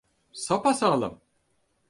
[0.33, 1.21] Sapasağlam.